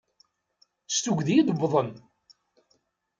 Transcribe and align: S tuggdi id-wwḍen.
S 0.87 0.97
tuggdi 0.99 1.35
id-wwḍen. 1.39 1.89